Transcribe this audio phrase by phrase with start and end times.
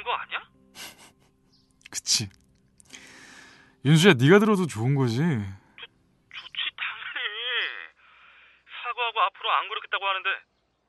[0.00, 0.40] 좋은 거 아니야?
[1.90, 2.28] 그치.
[3.84, 5.16] 윤수야, 네가 들어도 좋은 거지.
[5.16, 5.26] 좋지
[6.76, 7.94] 당연히.
[8.82, 10.28] 사과하고 앞으로 안 그러겠다고 하는데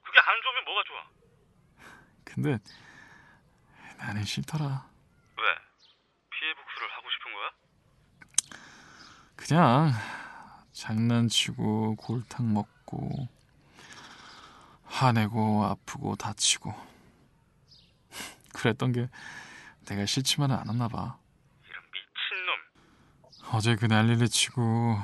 [0.03, 1.03] 그게 안 좋으면 뭐가 좋아?
[2.23, 2.57] 근데
[3.97, 4.63] 나는 싫더라.
[5.37, 5.43] 왜?
[6.31, 7.51] 피해 복수를 하고 싶은 거야?
[9.35, 9.91] 그냥
[10.73, 13.27] 장난치고 골탕 먹고
[14.85, 16.90] 화내고 아프고 다치고
[18.61, 19.07] 그랬던 게
[19.87, 21.17] 내가 싫지만은 않았나 봐.
[21.67, 23.53] 이런 미친놈.
[23.53, 24.97] 어제 그 난리를 치고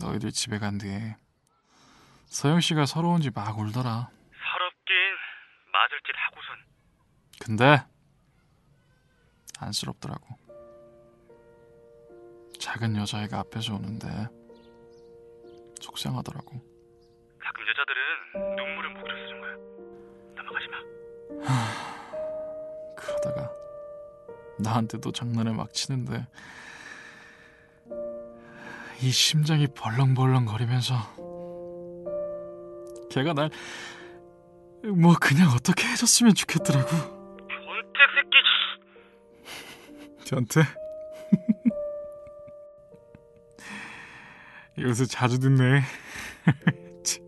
[0.00, 1.16] 너희들 집에 간 뒤에
[2.26, 4.08] 서영 씨가 서러운지 막 울더라.
[4.10, 4.94] 서럽긴
[5.72, 6.56] 맞을 짓 하고선
[7.40, 7.84] 근데
[9.60, 10.38] 안쓰럽더라고.
[12.60, 14.06] 작은 여자애가 앞에서 오는데
[15.80, 16.60] 속상하더라고.
[17.38, 18.67] 가끔 여자들은 눈
[24.60, 26.26] 나한테도 장난을 막 치는데
[29.00, 30.96] 이 심장이 벌렁벌렁 거리면서
[33.10, 33.50] 걔가 날
[34.84, 36.88] 뭐 그냥 어떻게 해줬으면 좋겠더라고.
[36.88, 38.30] 변태 새끼.
[40.24, 40.60] 저한테
[44.78, 45.56] 요새 자주 듣네.
[46.44, 47.20] 그래서 이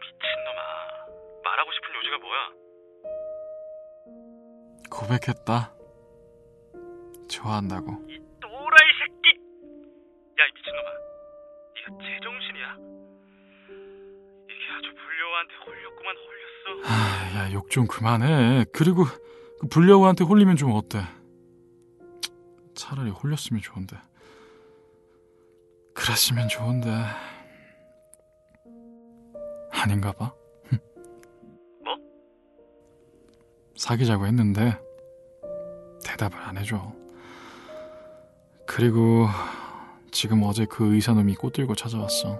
[0.00, 0.60] 미친놈아.
[1.44, 2.50] 말하고 싶은 요지가 뭐야?
[4.90, 5.72] 고백했다.
[7.28, 7.92] 좋아한다고.
[8.08, 9.40] 이 또라이 새끼.
[10.38, 10.88] 야 이 미친놈아.
[11.74, 12.76] 네가 제정신이야?
[14.44, 16.88] 이게 아주 불려한테 홀렸구만 홀렸어.
[16.88, 16.92] 아,
[17.36, 18.64] 야, 욕 좀 그만해.
[18.72, 19.04] 그리고
[19.60, 21.00] 그 불려우한테 홀리면 좀 어때?
[22.74, 23.96] 차라리 홀렸으면 좋은데.
[25.94, 26.88] 그랬으면 좋은데.
[29.72, 30.32] 아닌가 봐.
[33.86, 34.76] 사귀자고 했는데
[36.04, 36.92] 대답을 안 해줘.
[38.66, 39.28] 그리고
[40.10, 42.36] 지금 어제 그 의사놈이 꽃 들고 찾아왔어.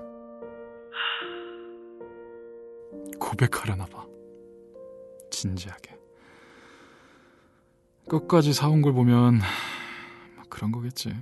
[3.21, 4.05] 고백하려나 봐.
[5.31, 5.97] 진지하게.
[8.09, 9.39] 끝까지 사온 걸 보면
[10.35, 11.15] 뭐 그런 거겠지.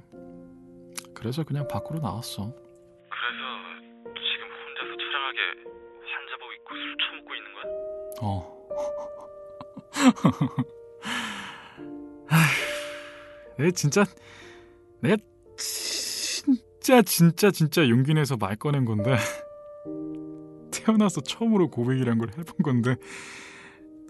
[1.12, 2.44] 그래서 그냥 밖으로 나왔어.
[2.46, 3.44] 그래서
[4.14, 5.38] 지금 혼자서 처량하게
[6.00, 7.64] 환자복 입고 술 처먹고 있는 거야?
[8.22, 8.53] 어.
[12.28, 14.04] 아휴, 내 진짜
[15.00, 15.16] 내가
[15.56, 19.16] 진짜 진짜 진짜 용기 내서 말 꺼낸 건데
[20.70, 22.96] 태어나서 처음으로 고백이란 걸 해본 건데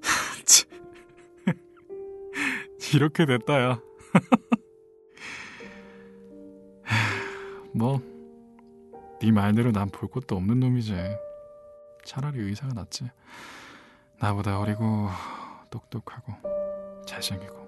[0.45, 0.69] 참.
[2.95, 3.81] 이렇게 됐다야.
[7.73, 8.01] 뭐,
[9.21, 10.95] 네 말대로 난 볼 것도 없는 놈이지.
[12.05, 13.05] 차라리 의사가 낫지.
[14.21, 15.09] 나보다 어리고
[15.75, 16.33] 똑똑하고
[17.05, 17.65] 잘생기고.